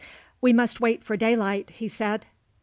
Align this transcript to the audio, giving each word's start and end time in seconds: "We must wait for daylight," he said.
"We 0.41 0.51
must 0.51 0.81
wait 0.81 1.03
for 1.03 1.15
daylight," 1.15 1.69
he 1.75 1.87
said. 1.87 2.25